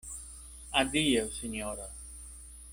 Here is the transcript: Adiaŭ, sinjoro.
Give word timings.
Adiaŭ, 0.81 1.27
sinjoro. 1.37 1.89